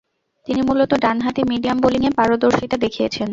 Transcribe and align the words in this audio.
তিনি 0.47 0.61
মূলতঃ 0.61 0.95
ডানহাতি 1.01 1.41
মিডিয়াম 1.51 1.77
বোলিংয়ে 1.83 2.11
পারদর্শিতা 2.17 2.77
দেখিয়েছেন। 2.77 3.29